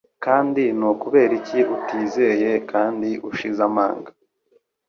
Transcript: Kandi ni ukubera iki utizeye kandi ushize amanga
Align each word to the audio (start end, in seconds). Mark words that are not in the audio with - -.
Kandi 0.25 0.63
ni 0.77 0.85
ukubera 0.91 1.33
iki 1.39 1.59
utizeye 1.75 2.51
kandi 2.71 3.09
ushize 3.29 3.59
amanga 3.69 4.09